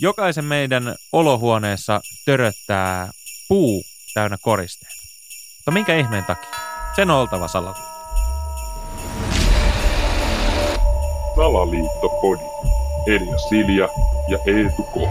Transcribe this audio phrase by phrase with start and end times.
[0.00, 3.10] Jokaisen meidän olohuoneessa töröttää
[3.48, 3.82] puu
[4.14, 4.94] täynnä koristeita.
[5.56, 6.50] Mutta minkä ihmeen takia?
[6.96, 7.88] Sen on oltava salaliitto.
[11.36, 12.42] Salaliittopodi.
[13.06, 13.88] Elia Silja
[14.28, 15.08] ja Eetu K.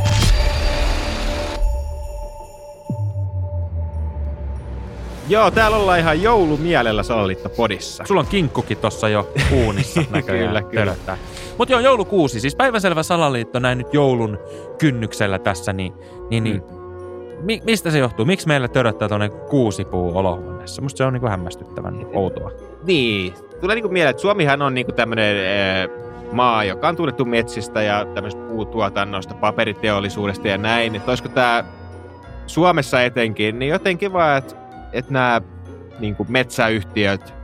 [5.30, 8.06] Joo, täällä ollaan ihan joulumielellä Salaliitto-podissa.
[8.06, 10.48] Sulla on kinkkukin tossa jo uunissa näköjään.
[10.48, 10.82] Kyllä, kyllä.
[10.82, 11.18] töröttää.
[11.58, 14.40] Mutta joo, joulukuusi, siis päivänselvä salaliitto näin nyt joulun
[14.78, 15.94] kynnyksellä tässä, niin,
[16.30, 16.64] niin, niin
[17.42, 18.26] mi- mistä se johtuu?
[18.26, 20.82] Miksi meillä töröttää tuonne kuusipuu olohuoneessa?
[20.82, 22.52] Musta se on niinku hämmästyttävän outoa.
[22.84, 25.36] Niin, tulee niinku mieleen, että Suomihan on niinku tämmöinen
[26.32, 30.96] maa, joka on tunnettu metsistä ja tämmöistä puutuotannosta, paperiteollisuudesta ja näin.
[30.96, 31.64] Että olisiko tämä
[32.48, 34.56] Suomessa etenkin, niin jotenkin vaan, että
[34.94, 35.42] et nämä
[36.00, 37.37] niinku metsäyhtiöt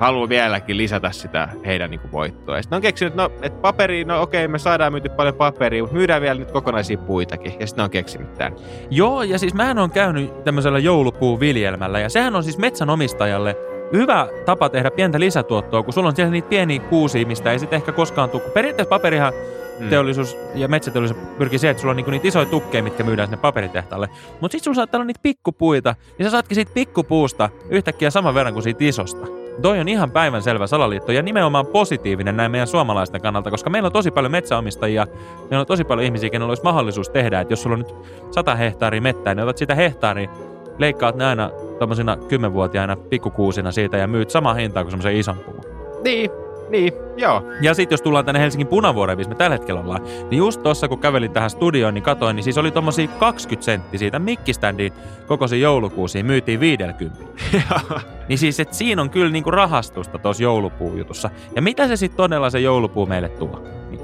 [0.00, 2.56] haluaa vieläkin lisätä sitä heidän niinku voittoa.
[2.56, 5.82] Ja sitten on keksinyt, että no, et paperi, no okei, me saadaan myyty paljon paperia,
[5.82, 7.52] mutta myydään vielä nyt kokonaisia puitakin.
[7.60, 8.56] Ja sitten on keksinyt tämän.
[8.90, 13.56] Joo, ja siis mähän on käynyt tämmöisellä joulupuuviljelmällä, ja sehän on siis metsänomistajalle
[13.92, 17.76] hyvä tapa tehdä pientä lisätuottoa, kun sulla on siellä niitä pieniä kuusia, mistä ei sitten
[17.76, 18.42] ehkä koskaan tule.
[18.42, 19.32] Periaatteessa paperihan
[19.80, 19.88] Mm.
[19.88, 23.40] teollisuus ja metsäteollisuus pyrkii siihen, että sulla on niinku niitä isoja tukkeja, mitkä myydään sinne
[23.40, 24.08] paperitehtaalle.
[24.40, 28.52] Mutta sitten sulla saattaa olla niitä pikkupuita, ja sä saatkin siitä pikkupuusta yhtäkkiä saman verran
[28.52, 29.39] kuin siitä isosta.
[29.62, 33.86] Toi on ihan päivän selvä salaliitto ja nimenomaan positiivinen näin meidän suomalaisten kannalta, koska meillä
[33.86, 35.06] on tosi paljon metsäomistajia,
[35.40, 37.94] meillä on tosi paljon ihmisiä, kenellä olisi mahdollisuus tehdä, että jos sulla on nyt
[38.30, 40.30] 100 hehtaaria mettää, niin otat sitä hehtaaria,
[40.78, 45.60] leikkaat ne aina tuommoisina kymmenvuotiaina pikkukuusina siitä ja myyt sama hintaa kuin semmoisen ison puun.
[46.04, 46.30] Niin,
[46.70, 47.42] niin, joo.
[47.62, 50.88] Ja sitten jos tullaan tänne Helsingin punavuoreen, missä me tällä hetkellä ollaan, niin just tuossa
[50.88, 54.92] kun kävelin tähän studioon, niin katoin, niin siis oli tommosia 20 senttiä siitä mikkiständin
[55.26, 57.18] kokoisia joulukuusia, myytiin 50.
[58.28, 61.30] Niin siis, että siinä on kyllä niinku rahastusta tuossa joulupuujutussa.
[61.56, 63.62] Ja mitä se sitten todella se joulupuu meille tuo?
[63.90, 64.00] Niin,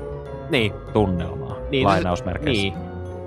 [0.50, 0.72] niin.
[0.92, 2.62] tunnelmaa, Niin, lainausmerkeissä.
[2.62, 2.74] Niin.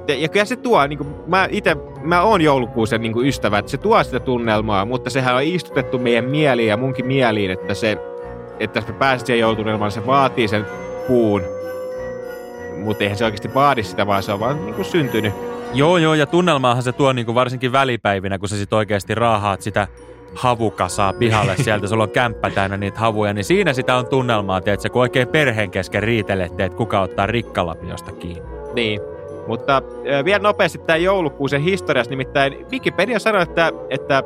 [0.07, 3.71] Ja- Ja kyllä se tuo, niin kuin, mä itse, mä oon joulukuusen niin ystävä, että
[3.71, 7.97] se tuo sitä tunnelmaa, mutta sehän on istutettu meidän mieliin ja munkin mieliin, että se,
[8.59, 10.65] että jos me pääset siihen se vaatii sen
[11.07, 11.41] puun,
[12.83, 15.33] mutta eihän se oikeasti vaadi sitä, vaan se on vaan niin kuin syntynyt.
[15.73, 19.87] Joo, joo, ja tunnelmaahan se tuo niinku varsinkin välipäivinä, kun sä sit oikeasti raahaat sitä
[20.35, 24.89] havukasaa pihalle sieltä, sulla on kämppä täynnä niitä havuja, niin siinä sitä on tunnelmaa, tiedätkö,
[24.89, 28.41] kun oikein perheen kesken riitelette, että kuka ottaa rikkalapiosta kiinni.
[28.73, 29.01] Niin.
[29.47, 29.81] Mutta
[30.25, 34.23] vielä nopeasti tämä joulukuusen historiassa, nimittäin Wikipedia sanoi, että, että,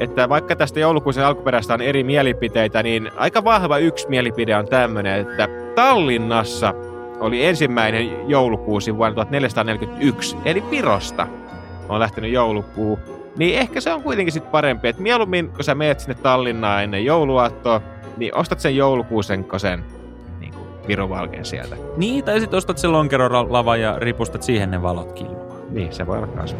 [0.00, 5.20] että vaikka tästä joulukuusen alkuperäistä on eri mielipiteitä, niin aika vahva yksi mielipide on tämmöinen,
[5.20, 6.74] että Tallinnassa
[7.20, 11.26] oli ensimmäinen joulukuusi vuonna 1441, eli Virosta
[11.88, 12.98] on lähtenyt joulukuu.
[13.36, 17.04] Niin ehkä se on kuitenkin sitten parempi, että mieluummin kun sä meet sinne Tallinnaan ennen
[17.04, 17.80] jouluaattoa,
[18.16, 19.84] niin ostat sen joulukuusen kosen
[20.40, 21.76] niin kuin Virovalkeen sieltä.
[21.96, 25.50] Niin, tai sitten ostat sen lonkerolavan ja ripustat siihen ne valot kilmaan.
[25.70, 26.56] Niin, se voi olla kans.